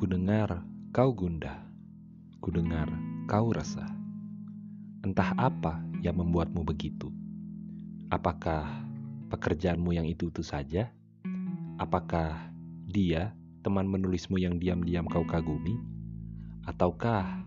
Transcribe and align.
Kudengar 0.00 0.64
kau 0.96 1.12
gundah, 1.12 1.60
kudengar 2.40 2.88
kau 3.28 3.52
resah. 3.52 3.92
Entah 5.04 5.36
apa 5.36 5.76
yang 6.00 6.16
membuatmu 6.16 6.64
begitu. 6.64 7.12
Apakah 8.08 8.80
pekerjaanmu 9.28 9.92
yang 9.92 10.08
itu-itu 10.08 10.40
saja? 10.40 10.88
Apakah 11.76 12.48
dia 12.88 13.36
teman 13.60 13.84
menulismu 13.84 14.40
yang 14.40 14.56
diam-diam 14.56 15.04
kau 15.04 15.20
kagumi? 15.28 15.76
Ataukah 16.64 17.44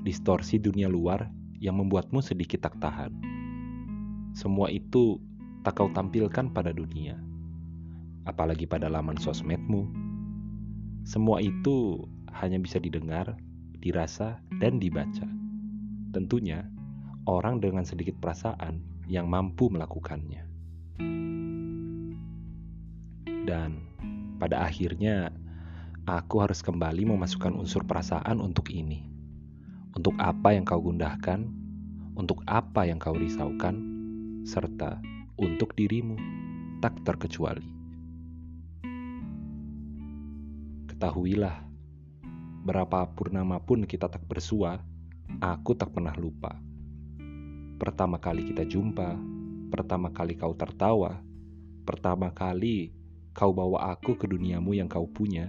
distorsi 0.00 0.56
dunia 0.56 0.88
luar 0.88 1.28
yang 1.60 1.76
membuatmu 1.84 2.24
sedikit 2.24 2.64
tak 2.64 2.80
tahan? 2.80 3.12
Semua 4.32 4.72
itu 4.72 5.20
tak 5.60 5.76
kau 5.76 5.92
tampilkan 5.92 6.48
pada 6.48 6.72
dunia, 6.72 7.20
apalagi 8.24 8.64
pada 8.64 8.88
laman 8.88 9.20
sosmedmu 9.20 10.09
semua 11.10 11.42
itu 11.42 12.06
hanya 12.30 12.62
bisa 12.62 12.78
didengar, 12.78 13.34
dirasa, 13.82 14.38
dan 14.62 14.78
dibaca. 14.78 15.26
Tentunya, 16.14 16.62
orang 17.26 17.58
dengan 17.58 17.82
sedikit 17.82 18.14
perasaan 18.22 18.78
yang 19.10 19.26
mampu 19.26 19.66
melakukannya. 19.66 20.46
Dan 23.42 23.90
pada 24.38 24.62
akhirnya, 24.62 25.34
aku 26.06 26.46
harus 26.46 26.62
kembali 26.62 27.02
memasukkan 27.02 27.58
unsur 27.58 27.82
perasaan 27.82 28.38
untuk 28.38 28.70
ini. 28.70 29.02
Untuk 29.98 30.14
apa 30.22 30.54
yang 30.54 30.62
kau 30.62 30.78
gundahkan, 30.78 31.42
untuk 32.14 32.46
apa 32.46 32.86
yang 32.86 33.02
kau 33.02 33.18
risaukan, 33.18 33.82
serta 34.46 35.02
untuk 35.42 35.74
dirimu, 35.74 36.14
tak 36.78 37.02
terkecuali. 37.02 37.79
Ketahuilah, 41.00 41.64
berapa 42.60 43.08
purnama 43.16 43.56
pun 43.56 43.88
kita 43.88 44.12
tak 44.12 44.20
bersua, 44.28 44.84
aku 45.40 45.72
tak 45.72 45.96
pernah 45.96 46.12
lupa. 46.12 46.60
Pertama 47.80 48.20
kali 48.20 48.52
kita 48.52 48.68
jumpa, 48.68 49.16
pertama 49.72 50.12
kali 50.12 50.36
kau 50.36 50.52
tertawa, 50.52 51.24
pertama 51.88 52.28
kali 52.36 52.92
kau 53.32 53.48
bawa 53.48 53.96
aku 53.96 54.12
ke 54.12 54.28
duniamu 54.28 54.76
yang 54.76 54.92
kau 54.92 55.08
punya, 55.08 55.48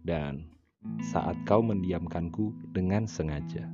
dan 0.00 0.48
saat 1.04 1.36
kau 1.44 1.60
mendiamkanku 1.60 2.72
dengan 2.72 3.04
sengaja. 3.04 3.68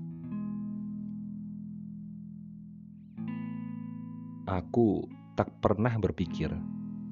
Aku 4.50 5.06
tak 5.38 5.54
pernah 5.62 5.94
berpikir 6.02 6.50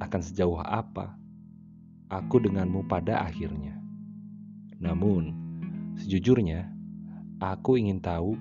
akan 0.03 0.19
sejauh 0.19 0.59
apa 0.67 1.22
aku 2.13 2.45
denganmu 2.45 2.85
pada 2.85 3.25
akhirnya. 3.25 3.81
Namun, 4.77 5.33
sejujurnya, 5.97 6.69
aku 7.41 7.81
ingin 7.81 8.05
tahu 8.05 8.37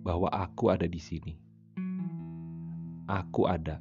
bahwa 0.00 0.32
aku 0.32 0.72
ada 0.72 0.88
di 0.88 0.96
sini. 0.96 1.36
Aku 3.04 3.44
ada 3.44 3.78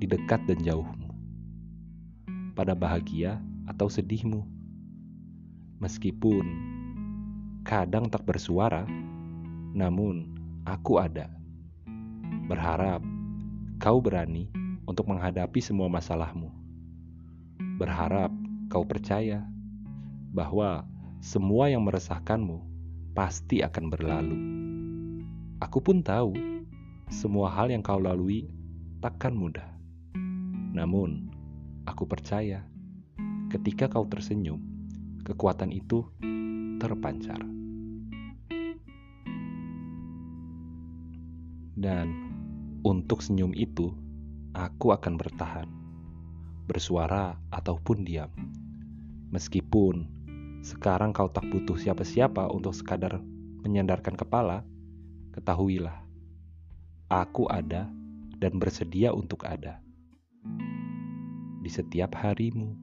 di 0.00 0.08
dekat 0.08 0.42
dan 0.48 0.58
jauhmu, 0.64 1.12
pada 2.56 2.72
bahagia 2.72 3.38
atau 3.68 3.86
sedihmu. 3.86 4.42
Meskipun 5.78 6.46
kadang 7.68 8.08
tak 8.08 8.24
bersuara, 8.24 8.88
namun 9.76 10.32
aku 10.64 10.98
ada. 10.98 11.28
Berharap 12.50 13.04
kau 13.78 14.02
berani 14.02 14.50
untuk 14.88 15.06
menghadapi 15.06 15.62
semua 15.62 15.86
masalahmu 15.86 16.61
berharap 17.82 18.30
kau 18.70 18.86
percaya 18.86 19.42
bahwa 20.30 20.86
semua 21.18 21.66
yang 21.66 21.82
meresahkanmu 21.82 22.62
pasti 23.10 23.58
akan 23.58 23.90
berlalu. 23.90 24.38
Aku 25.58 25.82
pun 25.82 25.98
tahu 25.98 26.30
semua 27.10 27.50
hal 27.50 27.74
yang 27.74 27.82
kau 27.82 27.98
lalui 27.98 28.46
takkan 29.02 29.34
mudah. 29.34 29.66
Namun, 30.70 31.26
aku 31.82 32.06
percaya 32.06 32.62
ketika 33.50 33.90
kau 33.90 34.06
tersenyum, 34.06 34.62
kekuatan 35.26 35.74
itu 35.74 36.06
terpancar. 36.78 37.42
Dan 41.74 42.06
untuk 42.86 43.26
senyum 43.26 43.50
itu, 43.58 43.90
aku 44.54 44.94
akan 44.94 45.18
bertahan 45.18 45.81
bersuara 46.66 47.38
ataupun 47.50 48.06
diam. 48.06 48.30
Meskipun 49.32 50.06
sekarang 50.62 51.10
kau 51.10 51.26
tak 51.26 51.48
butuh 51.50 51.74
siapa-siapa 51.74 52.46
untuk 52.52 52.76
sekadar 52.76 53.18
menyandarkan 53.66 54.14
kepala, 54.14 54.62
ketahuilah, 55.34 56.04
aku 57.10 57.50
ada 57.50 57.90
dan 58.38 58.58
bersedia 58.58 59.10
untuk 59.14 59.42
ada 59.46 59.82
di 61.62 61.70
setiap 61.70 62.18
harimu. 62.18 62.74